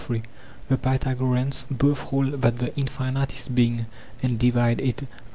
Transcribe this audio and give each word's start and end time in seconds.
(The 0.67 0.77
Pythagoreans) 0.77 1.65
both 1.69 1.99
hold 1.99 2.41
that 2.41 2.57
the 2.57 2.75
infinite 2.75 3.33
is 3.35 3.47
being, 3.47 3.85
and 4.23 4.39
divide 4.39 4.81
it. 4.81 5.03
iv. 5.03 5.09